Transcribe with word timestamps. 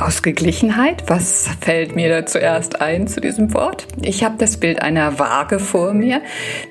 Ausgeglichenheit, 0.00 1.04
was 1.06 1.48
fällt 1.60 1.96
mir 1.96 2.08
da 2.08 2.26
zuerst 2.26 2.80
ein 2.80 3.08
zu 3.08 3.20
diesem 3.20 3.54
Wort? 3.54 3.86
Ich 4.02 4.24
habe 4.24 4.36
das 4.38 4.58
Bild 4.58 4.82
einer 4.82 5.18
Waage 5.18 5.58
vor 5.58 5.94
mir, 5.94 6.20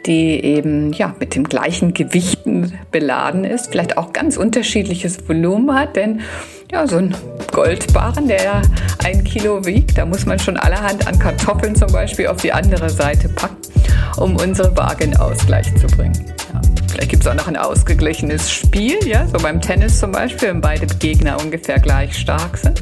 die 0.05 0.43
eben 0.43 0.93
ja 0.93 1.15
mit 1.19 1.35
dem 1.35 1.45
gleichen 1.45 1.93
Gewichten 1.93 2.73
beladen 2.91 3.43
ist, 3.43 3.71
vielleicht 3.71 3.97
auch 3.97 4.13
ganz 4.13 4.37
unterschiedliches 4.37 5.27
Volumen 5.27 5.73
hat, 5.73 5.95
denn 5.95 6.21
ja, 6.71 6.87
so 6.87 6.97
ein 6.97 7.15
Goldbarren, 7.51 8.27
der 8.27 8.61
ein 9.03 9.23
Kilo 9.23 9.65
wiegt, 9.65 9.97
da 9.97 10.05
muss 10.05 10.25
man 10.25 10.39
schon 10.39 10.57
allerhand 10.57 11.07
an 11.07 11.17
Kartoffeln 11.17 11.75
zum 11.75 11.91
Beispiel 11.91 12.27
auf 12.27 12.41
die 12.41 12.53
andere 12.53 12.89
Seite 12.89 13.29
packen, 13.29 13.57
um 14.17 14.35
unsere 14.35 14.75
Waage 14.77 15.05
in 15.05 15.17
Ausgleich 15.17 15.73
zu 15.75 15.87
bringen. 15.87 16.13
Vielleicht 16.95 17.11
gibt 17.11 17.23
es 17.23 17.27
auch 17.27 17.35
noch 17.35 17.49
ein 17.49 17.57
ausgeglichenes 17.57 18.49
Spiel, 18.49 18.97
ja, 19.05 19.27
so 19.27 19.37
beim 19.37 19.59
Tennis 19.59 19.99
zum 19.99 20.13
Beispiel, 20.13 20.47
wenn 20.47 20.61
beide 20.61 20.87
Gegner 20.87 21.37
ungefähr 21.43 21.77
gleich 21.77 22.17
stark 22.17 22.57
sind. 22.57 22.81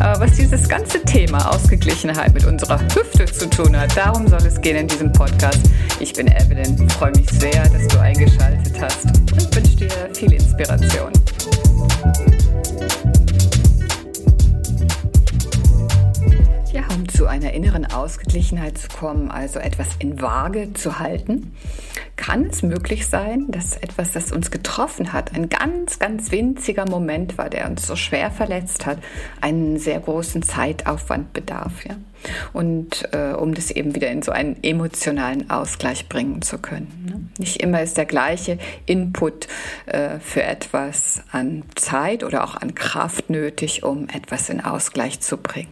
Aber 0.00 0.26
was 0.26 0.32
dieses 0.32 0.68
ganze 0.68 1.00
Thema 1.04 1.48
Ausgeglichenheit 1.54 2.34
mit 2.34 2.44
unserer 2.44 2.80
Hüfte 2.80 3.24
zu 3.24 3.48
tun 3.48 3.78
hat, 3.78 3.96
darum 3.96 4.26
soll 4.26 4.40
es 4.44 4.60
gehen 4.60 4.76
in 4.76 4.88
diesem 4.88 5.12
Podcast. 5.12 5.60
Ich 6.00 6.12
bin 6.12 6.26
Evelyn, 6.26 6.90
freue 6.90 7.12
mich 7.12 7.30
sehr, 7.30 7.68
dass 7.68 7.86
du 7.86 8.00
eingeschaltet 8.00 8.74
hast 8.80 9.04
und 9.04 9.54
wünsche 9.54 9.76
dir 9.76 10.10
viel 10.12 10.32
Inspiration. 10.32 11.12
Einer 17.46 17.54
inneren 17.54 17.86
Ausgeglichenheit 17.86 18.76
zu 18.76 18.88
kommen, 18.88 19.30
also 19.30 19.60
etwas 19.60 19.88
in 20.00 20.20
Waage 20.20 20.72
zu 20.72 20.98
halten, 20.98 21.54
kann 22.16 22.46
es 22.46 22.62
möglich 22.62 23.06
sein, 23.06 23.46
dass 23.48 23.76
etwas, 23.76 24.12
das 24.12 24.32
uns 24.32 24.50
getroffen 24.50 25.12
hat, 25.12 25.34
ein 25.34 25.48
ganz, 25.48 25.98
ganz 25.98 26.32
winziger 26.32 26.88
Moment 26.88 27.38
war, 27.38 27.48
der 27.48 27.68
uns 27.68 27.86
so 27.86 27.94
schwer 27.94 28.30
verletzt 28.30 28.86
hat, 28.86 28.98
einen 29.40 29.78
sehr 29.78 30.00
großen 30.00 30.42
Zeitaufwand 30.42 31.32
bedarf. 31.34 31.84
Ja? 31.86 31.96
Und 32.52 33.08
äh, 33.12 33.32
um 33.34 33.54
das 33.54 33.70
eben 33.70 33.94
wieder 33.94 34.10
in 34.10 34.22
so 34.22 34.32
einen 34.32 34.56
emotionalen 34.62 35.48
Ausgleich 35.48 36.08
bringen 36.08 36.42
zu 36.42 36.58
können. 36.58 37.04
Ne? 37.06 37.28
Nicht 37.38 37.62
immer 37.62 37.82
ist 37.82 37.96
der 37.96 38.06
gleiche 38.06 38.58
Input 38.86 39.46
äh, 39.86 40.18
für 40.18 40.42
etwas 40.42 41.22
an 41.30 41.62
Zeit 41.76 42.24
oder 42.24 42.42
auch 42.42 42.56
an 42.56 42.74
Kraft 42.74 43.30
nötig, 43.30 43.84
um 43.84 44.08
etwas 44.08 44.48
in 44.48 44.60
Ausgleich 44.64 45.20
zu 45.20 45.36
bringen. 45.36 45.68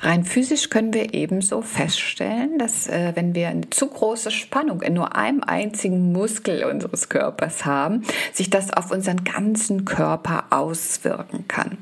Rein 0.00 0.24
physisch 0.24 0.70
können 0.70 0.92
wir 0.92 1.14
ebenso 1.14 1.62
feststellen, 1.62 2.58
dass 2.58 2.88
äh, 2.88 3.12
wenn 3.14 3.34
wir 3.34 3.48
eine 3.48 3.70
zu 3.70 3.86
große 3.86 4.30
Spannung 4.30 4.82
in 4.82 4.94
nur 4.94 5.16
einem 5.16 5.42
einzigen 5.42 6.12
Muskel 6.12 6.64
unseres 6.64 7.08
Körpers 7.08 7.64
haben, 7.64 8.02
sich 8.32 8.50
das 8.50 8.72
auf 8.72 8.90
unseren 8.90 9.24
ganzen 9.24 9.84
Körper 9.84 10.44
auswirken 10.50 11.46
kann. 11.48 11.78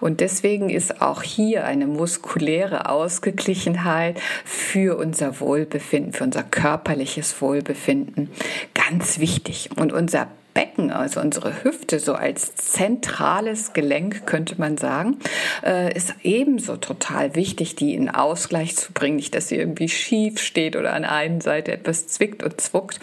Und 0.00 0.20
deswegen 0.20 0.70
ist 0.70 1.02
auch 1.02 1.22
hier 1.22 1.64
eine 1.64 1.86
muskuläre 1.86 2.88
Ausgeglichenheit 2.88 4.20
für 4.44 4.96
unser 4.96 5.40
Wohlbefinden, 5.40 6.12
für 6.12 6.24
unser 6.24 6.42
körperliches 6.42 7.40
Wohlbefinden 7.40 8.30
ganz 8.74 9.18
wichtig. 9.18 9.70
Und 9.76 9.92
unser 9.92 10.28
Becken, 10.58 10.90
also 10.90 11.20
unsere 11.20 11.62
Hüfte, 11.62 12.00
so 12.00 12.14
als 12.14 12.56
zentrales 12.56 13.74
Gelenk, 13.74 14.26
könnte 14.26 14.56
man 14.58 14.76
sagen, 14.76 15.18
äh, 15.64 15.94
ist 15.94 16.16
ebenso 16.24 16.76
total 16.76 17.36
wichtig, 17.36 17.76
die 17.76 17.94
in 17.94 18.08
Ausgleich 18.08 18.76
zu 18.76 18.92
bringen. 18.92 19.14
Nicht, 19.14 19.36
dass 19.36 19.46
sie 19.46 19.54
irgendwie 19.54 19.88
schief 19.88 20.40
steht 20.40 20.74
oder 20.74 20.94
an 20.94 21.04
einer 21.04 21.40
Seite 21.42 21.70
etwas 21.70 22.08
zwickt 22.08 22.42
und 22.42 22.60
zwuckt, 22.60 22.98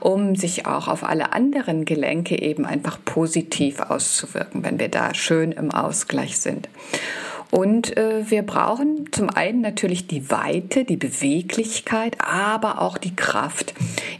um 0.00 0.34
sich 0.34 0.64
auch 0.64 0.88
auf 0.88 1.04
alle 1.04 1.34
anderen 1.34 1.84
Gelenke 1.84 2.40
eben 2.40 2.64
einfach 2.64 2.98
positiv 3.04 3.80
auszuwirken, 3.80 4.64
wenn 4.64 4.78
wir 4.78 4.88
da 4.88 5.12
schön 5.12 5.52
im 5.52 5.72
Ausgleich 5.72 6.38
sind. 6.38 6.70
Und 7.54 7.96
äh, 7.96 8.28
wir 8.28 8.42
brauchen 8.42 9.12
zum 9.12 9.30
einen 9.30 9.60
natürlich 9.60 10.08
die 10.08 10.28
Weite, 10.28 10.84
die 10.84 10.96
Beweglichkeit, 10.96 12.16
aber 12.18 12.82
auch 12.82 12.98
die 12.98 13.14
Kraft 13.14 13.74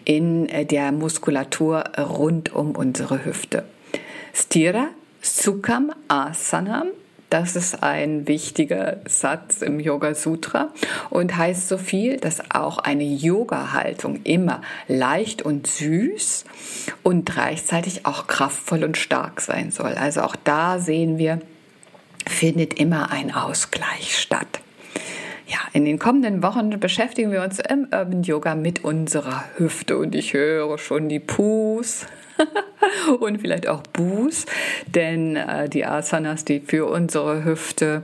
in 0.04 0.48
äh, 0.48 0.64
der 0.64 0.92
Muskulatur 0.92 1.82
rund 1.98 2.54
um 2.54 2.76
unsere 2.76 3.24
Hüfte. 3.24 3.64
Stira 4.32 4.86
Sukham 5.20 5.90
Asanam 6.06 6.90
das 7.28 7.56
ist 7.56 7.82
ein 7.82 8.28
wichtiger 8.28 8.98
Satz 9.08 9.62
im 9.62 9.80
Yoga 9.80 10.14
Sutra 10.14 10.68
und 11.10 11.36
heißt 11.36 11.68
so 11.68 11.78
viel, 11.78 12.18
dass 12.18 12.52
auch 12.52 12.78
eine 12.78 13.02
Yoga-Haltung 13.02 14.20
immer 14.22 14.62
leicht 14.86 15.42
und 15.42 15.66
süß 15.66 16.44
und 17.02 17.26
gleichzeitig 17.26 18.06
auch 18.06 18.28
kraftvoll 18.28 18.84
und 18.84 18.96
stark 18.96 19.40
sein 19.40 19.72
soll. 19.72 19.94
Also 19.94 20.20
auch 20.20 20.36
da 20.36 20.78
sehen 20.78 21.18
wir, 21.18 21.40
findet 22.26 22.74
immer 22.74 23.10
ein 23.10 23.34
Ausgleich 23.34 24.18
statt. 24.18 24.60
Ja, 25.46 25.58
in 25.72 25.84
den 25.84 25.98
kommenden 25.98 26.42
Wochen 26.42 26.80
beschäftigen 26.80 27.30
wir 27.30 27.42
uns 27.42 27.58
im 27.58 27.88
Urban 27.92 28.22
Yoga 28.22 28.54
mit 28.54 28.82
unserer 28.84 29.44
Hüfte 29.56 29.98
und 29.98 30.14
ich 30.14 30.32
höre 30.32 30.78
schon 30.78 31.08
die 31.08 31.20
Pus 31.20 32.06
und 33.20 33.40
vielleicht 33.40 33.68
auch 33.68 33.82
Buß, 33.82 34.46
denn 34.86 35.36
äh, 35.36 35.68
die 35.68 35.84
Asanas, 35.84 36.44
die 36.44 36.60
für 36.60 36.86
unsere 36.86 37.44
Hüfte 37.44 38.02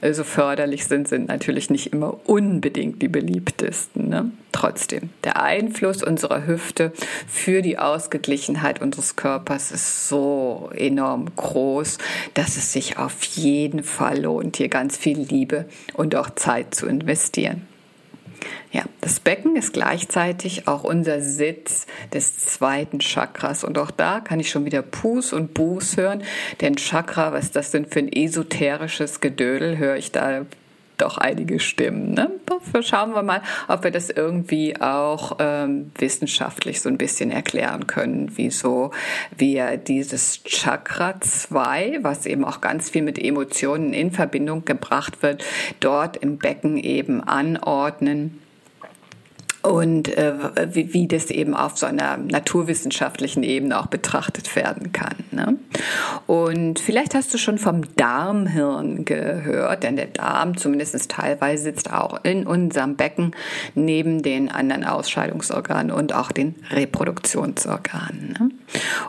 äh, 0.00 0.12
so 0.12 0.24
förderlich 0.24 0.86
sind, 0.86 1.08
sind 1.08 1.28
natürlich 1.28 1.70
nicht 1.70 1.92
immer 1.92 2.20
unbedingt 2.28 3.02
die 3.02 3.08
beliebtesten. 3.08 4.08
Ne? 4.08 4.30
Trotzdem, 4.52 5.10
der 5.24 5.42
Einfluss 5.42 6.02
unserer 6.02 6.46
Hüfte 6.46 6.92
für 7.26 7.62
die 7.62 7.78
Ausgeglichenheit 7.78 8.82
unseres 8.82 9.16
Körpers 9.16 9.72
ist 9.72 10.08
so 10.08 10.70
enorm 10.74 11.34
groß, 11.36 11.98
dass 12.34 12.56
es 12.56 12.72
sich 12.72 12.98
auf 12.98 13.22
jeden 13.24 13.82
Fall 13.82 14.22
lohnt, 14.22 14.58
hier 14.58 14.68
ganz 14.68 14.96
viel 14.96 15.18
Liebe 15.18 15.64
und 15.94 16.14
auch 16.14 16.30
Zeit 16.30 16.74
zu 16.74 16.86
investieren. 16.86 17.66
Ja, 18.70 18.84
das 19.00 19.20
Becken 19.20 19.56
ist 19.56 19.72
gleichzeitig 19.72 20.68
auch 20.68 20.84
unser 20.84 21.20
Sitz 21.20 21.86
des 22.12 22.36
zweiten 22.38 23.00
Chakras. 23.00 23.64
Und 23.64 23.78
auch 23.78 23.90
da 23.90 24.20
kann 24.20 24.40
ich 24.40 24.50
schon 24.50 24.64
wieder 24.64 24.82
Pus 24.82 25.32
und 25.32 25.54
Buß 25.54 25.96
hören. 25.96 26.22
Denn 26.60 26.76
Chakra, 26.76 27.32
was 27.32 27.46
ist 27.46 27.56
das 27.56 27.70
denn 27.70 27.86
für 27.86 27.98
ein 27.98 28.12
esoterisches 28.12 29.20
Gedödel, 29.20 29.78
höre 29.78 29.96
ich 29.96 30.12
da 30.12 30.46
doch 31.02 31.18
einige 31.18 31.60
Stimmen. 31.60 32.14
Ne? 32.14 32.30
Schauen 32.82 33.14
wir 33.14 33.22
mal, 33.22 33.42
ob 33.68 33.84
wir 33.84 33.90
das 33.90 34.08
irgendwie 34.08 34.80
auch 34.80 35.36
ähm, 35.40 35.90
wissenschaftlich 35.98 36.80
so 36.80 36.88
ein 36.88 36.98
bisschen 36.98 37.30
erklären 37.30 37.86
können, 37.86 38.32
wieso 38.36 38.92
wir 39.36 39.76
dieses 39.76 40.44
Chakra 40.44 41.20
2, 41.20 41.98
was 42.02 42.26
eben 42.26 42.44
auch 42.44 42.60
ganz 42.60 42.90
viel 42.90 43.02
mit 43.02 43.18
Emotionen 43.18 43.92
in 43.92 44.10
Verbindung 44.10 44.64
gebracht 44.64 45.22
wird, 45.22 45.44
dort 45.80 46.16
im 46.16 46.38
Becken 46.38 46.76
eben 46.76 47.20
anordnen 47.22 48.40
und 49.62 50.16
äh, 50.16 50.34
wie, 50.74 50.92
wie 50.92 51.06
das 51.06 51.30
eben 51.30 51.54
auf 51.54 51.78
so 51.78 51.86
einer 51.86 52.16
naturwissenschaftlichen 52.16 53.42
Ebene 53.42 53.78
auch 53.78 53.86
betrachtet 53.86 54.54
werden 54.56 54.92
kann. 54.92 55.14
Ne? 55.30 55.56
Und 56.26 56.80
vielleicht 56.80 57.14
hast 57.14 57.32
du 57.32 57.38
schon 57.38 57.58
vom 57.58 57.82
Darmhirn 57.96 59.04
gehört, 59.04 59.84
denn 59.84 59.96
der 59.96 60.06
Darm 60.06 60.56
zumindest 60.56 61.10
teilweise 61.10 61.62
sitzt 61.64 61.92
auch 61.92 62.24
in 62.24 62.46
unserem 62.46 62.96
Becken 62.96 63.36
neben 63.74 64.22
den 64.22 64.50
anderen 64.50 64.84
Ausscheidungsorganen 64.84 65.92
und 65.92 66.12
auch 66.12 66.32
den 66.32 66.56
Reproduktionsorganen. 66.70 68.36
Ne? 68.38 68.50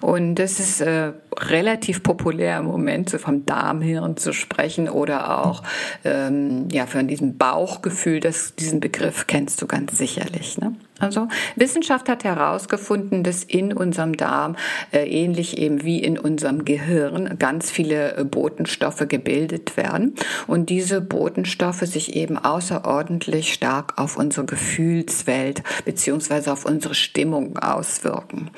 Und 0.02 0.36
das 0.36 0.60
ist 0.60 0.82
äh, 0.82 1.14
relativ 1.38 2.04
populär 2.04 2.60
im 2.60 2.66
Moment, 2.66 3.10
so 3.10 3.18
vom 3.18 3.46
Darmhirn 3.46 4.18
zu 4.18 4.34
sprechen 4.34 4.90
oder 4.90 5.46
auch 5.46 5.64
ähm, 6.04 6.68
ja, 6.72 6.86
von 6.86 7.08
diesem 7.08 7.38
Bauchgefühl, 7.38 8.20
das, 8.20 8.56
diesen 8.56 8.80
Begriff 8.80 9.28
kennst 9.28 9.62
du 9.62 9.68
ganz 9.68 9.98
sicherlich. 9.98 10.58
Ne? 10.58 10.76
Also 11.00 11.28
Wissenschaft 11.56 12.08
hat 12.08 12.24
herausgefunden, 12.24 13.24
dass 13.24 13.44
in 13.44 13.74
unserem 13.74 14.16
Darm, 14.16 14.56
äh, 14.92 15.06
ähnlich 15.10 15.58
eben 15.58 15.84
wie 15.84 16.00
in 16.00 16.20
unserem 16.20 16.66
Gehirn, 16.66 17.38
ganz 17.40 17.72
viele 17.72 18.16
äh, 18.16 18.24
Botenstoffe 18.24 19.04
gebildet 19.08 19.76
werden 19.76 20.14
und 20.46 20.70
diese 20.70 21.02
Botenstoffe 21.02 21.82
sich 21.82 22.16
eben 22.16 22.38
außerordentlich 22.38 23.54
stark 23.54 23.98
auf 23.98 24.18
unsere 24.18 24.46
Gefühlswelt 24.46 25.64
beziehungsweise 25.84 26.54
auf 26.54 26.64
unsere 26.64 26.94
Stimmung 26.94 27.58
auswirken. 27.58 28.52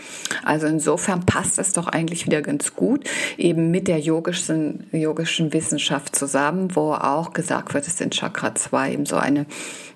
Also 0.43 0.67
insofern 0.67 1.25
passt 1.25 1.57
es 1.57 1.71
doch 1.71 1.87
eigentlich 1.87 2.25
wieder 2.25 2.41
ganz 2.41 2.75
gut 2.75 3.09
eben 3.37 3.71
mit 3.71 3.87
der 3.87 3.99
yogischen, 3.99 4.87
yogischen 4.91 5.53
Wissenschaft 5.53 6.15
zusammen, 6.15 6.75
wo 6.75 6.91
auch 6.93 7.31
gesagt 7.31 7.73
wird, 7.73 7.87
dass 7.87 8.01
in 8.01 8.11
Chakra 8.11 8.53
2 8.53 8.91
eben 8.91 9.05
so 9.05 9.15
eine 9.15 9.45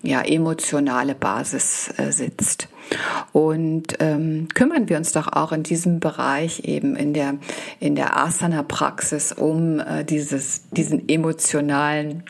ja, 0.01 0.21
emotionale 0.21 1.15
Basis 1.15 1.89
äh, 1.97 2.11
sitzt. 2.29 2.67
Und 3.33 3.97
ähm, 3.99 4.47
kümmern 4.53 4.89
wir 4.89 4.97
uns 4.97 5.11
doch 5.11 5.31
auch 5.31 5.51
in 5.51 5.63
diesem 5.63 5.99
Bereich 5.99 6.63
eben 6.65 6.95
in 6.95 7.13
der, 7.13 7.35
in 7.79 7.95
der 7.95 8.17
Asana-Praxis 8.17 9.31
um 9.31 9.79
äh, 9.79 10.03
dieses, 10.03 10.69
diesen 10.71 11.07
emotionalen 11.07 12.23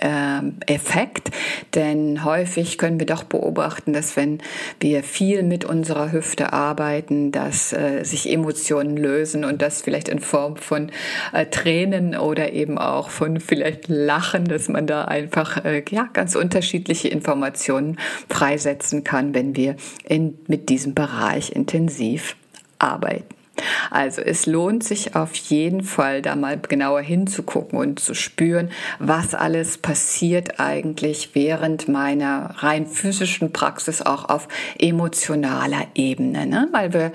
Effekt, 0.00 1.30
denn 1.74 2.24
häufig 2.24 2.78
können 2.78 2.98
wir 2.98 3.06
doch 3.06 3.24
beobachten, 3.24 3.92
dass 3.92 4.16
wenn 4.16 4.38
wir 4.80 5.02
viel 5.02 5.42
mit 5.42 5.64
unserer 5.64 6.12
Hüfte 6.12 6.52
arbeiten, 6.52 7.32
dass 7.32 7.72
äh, 7.72 8.04
sich 8.04 8.30
Emotionen 8.32 8.96
lösen 8.96 9.44
und 9.44 9.60
das 9.62 9.82
vielleicht 9.82 10.08
in 10.08 10.20
Form 10.20 10.56
von 10.56 10.90
äh, 11.32 11.46
Tränen 11.46 12.16
oder 12.16 12.52
eben 12.52 12.78
auch 12.78 13.10
von 13.10 13.40
vielleicht 13.40 13.88
Lachen, 13.88 14.46
dass 14.46 14.68
man 14.68 14.86
da 14.86 15.04
einfach 15.04 15.64
äh, 15.64 15.82
ja 15.90 16.08
ganz 16.12 16.34
unterschiedliche 16.34 17.08
Informationen 17.08 17.98
freisetzen 18.28 19.04
kann, 19.04 19.34
wenn 19.34 19.56
wir 19.56 19.76
in, 20.04 20.38
mit 20.46 20.68
diesem 20.68 20.94
Bereich 20.94 21.52
intensiv 21.52 22.36
arbeiten. 22.78 23.39
Also 23.90 24.22
es 24.22 24.46
lohnt 24.46 24.84
sich 24.84 25.16
auf 25.16 25.34
jeden 25.34 25.82
Fall 25.82 26.22
da 26.22 26.36
mal 26.36 26.58
genauer 26.58 27.00
hinzugucken 27.00 27.78
und 27.78 28.00
zu 28.00 28.14
spüren, 28.14 28.70
was 28.98 29.34
alles 29.34 29.78
passiert 29.78 30.60
eigentlich 30.60 31.30
während 31.34 31.88
meiner 31.88 32.54
rein 32.58 32.86
physischen 32.86 33.52
Praxis 33.52 34.02
auch 34.02 34.28
auf 34.28 34.48
emotionaler 34.78 35.86
Ebene. 35.94 36.46
Ne? 36.46 36.68
Weil 36.72 36.92
wir, 36.92 37.12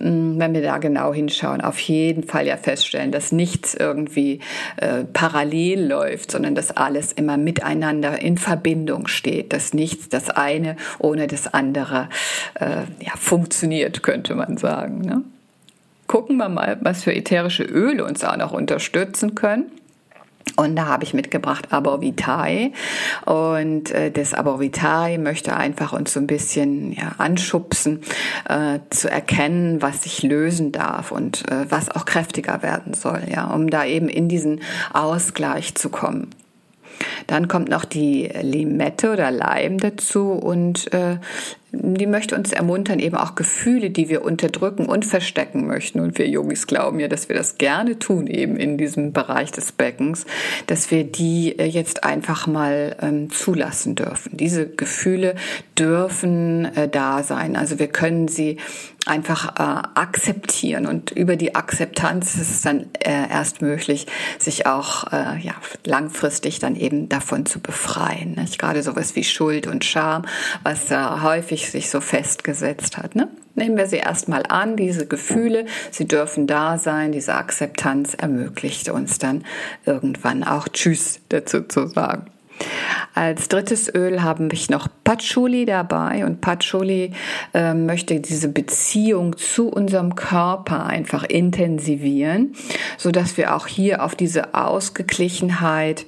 mm, 0.00 0.38
wenn 0.38 0.54
wir 0.54 0.62
da 0.62 0.78
genau 0.78 1.12
hinschauen, 1.12 1.60
auf 1.60 1.78
jeden 1.80 2.24
Fall 2.24 2.46
ja 2.46 2.56
feststellen, 2.56 3.12
dass 3.12 3.32
nichts 3.32 3.74
irgendwie 3.74 4.40
äh, 4.76 5.04
parallel 5.04 5.86
läuft, 5.86 6.30
sondern 6.32 6.54
dass 6.54 6.76
alles 6.76 7.12
immer 7.12 7.36
miteinander 7.36 8.20
in 8.20 8.38
Verbindung 8.38 9.06
steht, 9.08 9.52
dass 9.52 9.74
nichts 9.74 10.08
das 10.08 10.30
eine 10.30 10.76
ohne 10.98 11.26
das 11.26 11.52
andere 11.52 12.08
äh, 12.54 12.82
ja, 13.00 13.12
funktioniert, 13.16 14.02
könnte 14.02 14.34
man 14.34 14.56
sagen. 14.56 15.00
Ne? 15.00 15.22
Gucken 16.08 16.38
wir 16.38 16.48
mal, 16.48 16.78
was 16.80 17.04
für 17.04 17.14
ätherische 17.14 17.62
Öle 17.62 18.04
uns 18.04 18.24
auch 18.24 18.36
noch 18.36 18.52
unterstützen 18.52 19.36
können. 19.36 19.70
Und 20.56 20.74
da 20.74 20.86
habe 20.86 21.04
ich 21.04 21.14
mitgebracht 21.14 21.72
Aborvitae. 21.72 22.72
Und 23.26 23.92
äh, 23.92 24.10
das 24.10 24.34
Aborvitae 24.34 25.18
möchte 25.18 25.56
einfach 25.56 25.92
uns 25.92 26.12
so 26.12 26.20
ein 26.20 26.26
bisschen 26.26 26.92
ja, 26.92 27.12
anschubsen, 27.18 28.00
äh, 28.48 28.80
zu 28.90 29.10
erkennen, 29.10 29.82
was 29.82 30.02
sich 30.02 30.22
lösen 30.22 30.72
darf 30.72 31.12
und 31.12 31.48
äh, 31.50 31.70
was 31.70 31.90
auch 31.90 32.06
kräftiger 32.06 32.62
werden 32.62 32.94
soll, 32.94 33.22
ja, 33.32 33.44
um 33.44 33.70
da 33.70 33.84
eben 33.84 34.08
in 34.08 34.28
diesen 34.28 34.60
Ausgleich 34.92 35.74
zu 35.76 35.90
kommen. 35.90 36.30
Dann 37.28 37.46
kommt 37.46 37.68
noch 37.68 37.84
die 37.84 38.28
Limette 38.42 39.12
oder 39.12 39.30
Leim 39.30 39.78
dazu 39.78 40.32
und 40.32 40.92
äh, 40.92 41.18
die 41.70 42.06
möchte 42.06 42.34
uns 42.34 42.52
ermuntern, 42.52 42.98
eben 42.98 43.16
auch 43.16 43.34
Gefühle, 43.34 43.90
die 43.90 44.08
wir 44.08 44.24
unterdrücken 44.24 44.86
und 44.86 45.04
verstecken 45.04 45.66
möchten. 45.66 46.00
Und 46.00 46.16
wir 46.18 46.26
Yogis 46.26 46.66
glauben 46.66 46.98
ja, 46.98 47.08
dass 47.08 47.28
wir 47.28 47.36
das 47.36 47.58
gerne 47.58 47.98
tun, 47.98 48.26
eben 48.26 48.56
in 48.56 48.78
diesem 48.78 49.12
Bereich 49.12 49.52
des 49.52 49.72
Beckens, 49.72 50.24
dass 50.66 50.90
wir 50.90 51.04
die 51.04 51.58
äh, 51.58 51.66
jetzt 51.66 52.04
einfach 52.04 52.46
mal 52.46 52.96
ähm, 53.02 53.30
zulassen 53.30 53.96
dürfen. 53.96 54.36
Diese 54.36 54.66
Gefühle 54.66 55.34
dürfen 55.78 56.64
äh, 56.74 56.88
da 56.88 57.22
sein. 57.22 57.54
Also 57.54 57.78
wir 57.78 57.88
können 57.88 58.28
sie 58.28 58.56
einfach 59.08 59.56
äh, 59.58 59.88
akzeptieren 59.94 60.86
und 60.86 61.10
über 61.10 61.36
die 61.36 61.54
Akzeptanz 61.54 62.34
ist 62.34 62.50
es 62.50 62.62
dann 62.62 62.86
äh, 63.00 63.28
erst 63.30 63.62
möglich, 63.62 64.06
sich 64.38 64.66
auch 64.66 65.10
äh, 65.12 65.38
ja, 65.40 65.54
langfristig 65.84 66.58
dann 66.58 66.76
eben 66.76 67.08
davon 67.08 67.46
zu 67.46 67.60
befreien. 67.60 68.34
Nicht? 68.34 68.58
Gerade 68.58 68.82
sowas 68.82 69.16
wie 69.16 69.24
Schuld 69.24 69.66
und 69.66 69.84
Scham, 69.84 70.26
was 70.62 70.90
äh, 70.90 70.96
häufig 71.22 71.57
sich 71.66 71.90
so 71.90 72.00
festgesetzt 72.00 72.96
hat. 72.96 73.14
Ne? 73.14 73.28
Nehmen 73.54 73.76
wir 73.76 73.86
sie 73.86 73.96
erstmal 73.96 74.44
an, 74.48 74.76
diese 74.76 75.06
Gefühle, 75.06 75.66
sie 75.90 76.06
dürfen 76.06 76.46
da 76.46 76.78
sein, 76.78 77.12
diese 77.12 77.34
Akzeptanz 77.34 78.14
ermöglicht 78.14 78.88
uns 78.88 79.18
dann 79.18 79.44
irgendwann 79.84 80.44
auch 80.44 80.68
Tschüss 80.68 81.20
dazu 81.28 81.62
zu 81.62 81.86
sagen. 81.88 82.30
Als 83.14 83.48
drittes 83.48 83.92
Öl 83.94 84.22
haben 84.22 84.50
wir 84.50 84.58
noch 84.70 84.88
Patchouli 85.04 85.64
dabei 85.64 86.24
und 86.24 86.40
Patchouli 86.40 87.12
äh, 87.54 87.74
möchte 87.74 88.20
diese 88.20 88.48
Beziehung 88.48 89.36
zu 89.36 89.68
unserem 89.68 90.14
Körper 90.14 90.86
einfach 90.86 91.24
intensivieren, 91.24 92.54
so 92.96 93.10
dass 93.10 93.36
wir 93.36 93.54
auch 93.54 93.66
hier 93.66 94.04
auf 94.04 94.14
diese 94.14 94.54
Ausgeglichenheit 94.54 96.06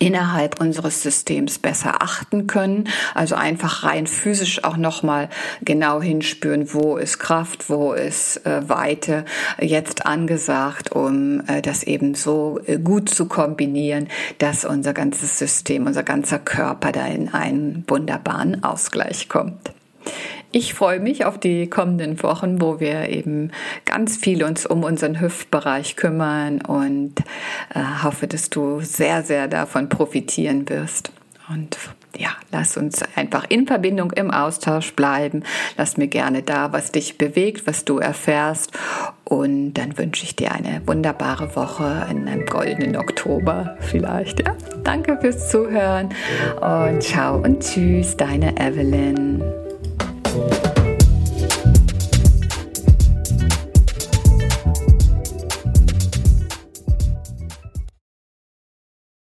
innerhalb 0.00 0.60
unseres 0.60 1.02
Systems 1.02 1.58
besser 1.58 2.02
achten 2.02 2.48
können. 2.48 2.88
Also 3.14 3.36
einfach 3.36 3.84
rein 3.84 4.08
physisch 4.08 4.64
auch 4.64 4.76
nochmal 4.76 5.28
genau 5.62 6.02
hinspüren, 6.02 6.72
wo 6.72 6.96
ist 6.96 7.18
Kraft, 7.18 7.70
wo 7.70 7.92
ist 7.92 8.44
äh, 8.46 8.68
Weite 8.68 9.24
jetzt 9.60 10.06
angesagt, 10.06 10.90
um 10.90 11.42
äh, 11.46 11.62
das 11.62 11.84
eben 11.84 12.14
so 12.14 12.58
äh, 12.66 12.78
gut 12.78 13.10
zu 13.10 13.26
kombinieren, 13.26 14.08
dass 14.38 14.64
unser 14.64 14.94
ganzes 14.94 15.38
System, 15.38 15.86
unser 15.86 16.02
ganzer 16.02 16.38
Körper 16.38 16.90
da 16.90 17.06
in 17.06 17.28
einen 17.32 17.84
wunderbaren 17.86 18.64
Ausgleich 18.64 19.28
kommt. 19.28 19.70
Ich 20.52 20.74
freue 20.74 20.98
mich 20.98 21.24
auf 21.24 21.38
die 21.38 21.70
kommenden 21.70 22.20
Wochen, 22.24 22.60
wo 22.60 22.80
wir 22.80 23.08
eben 23.08 23.52
ganz 23.84 24.16
viel 24.16 24.42
uns 24.42 24.66
um 24.66 24.82
unseren 24.82 25.20
Hüftbereich 25.20 25.94
kümmern 25.94 26.60
und 26.60 27.20
äh, 27.72 28.02
hoffe, 28.02 28.26
dass 28.26 28.50
du 28.50 28.80
sehr, 28.80 29.22
sehr 29.22 29.46
davon 29.46 29.88
profitieren 29.88 30.68
wirst. 30.68 31.12
Und 31.48 31.76
ja, 32.16 32.30
lass 32.50 32.76
uns 32.76 33.00
einfach 33.14 33.44
in 33.48 33.66
Verbindung 33.66 34.10
im 34.12 34.32
Austausch 34.32 34.92
bleiben. 34.94 35.44
Lass 35.76 35.96
mir 35.96 36.08
gerne 36.08 36.42
da, 36.42 36.72
was 36.72 36.90
dich 36.90 37.16
bewegt, 37.16 37.66
was 37.68 37.84
du 37.84 37.98
erfährst. 37.98 38.72
Und 39.24 39.74
dann 39.74 39.96
wünsche 39.98 40.24
ich 40.24 40.34
dir 40.34 40.52
eine 40.52 40.82
wunderbare 40.86 41.54
Woche 41.54 42.06
in 42.10 42.28
einem 42.28 42.46
goldenen 42.46 42.96
Oktober 42.96 43.76
vielleicht. 43.80 44.40
Ja, 44.40 44.56
danke 44.82 45.16
fürs 45.20 45.48
Zuhören 45.50 46.08
und 46.60 47.02
ciao 47.02 47.36
und 47.36 47.60
tschüss, 47.60 48.16
deine 48.16 48.56
Evelyn. 48.56 49.59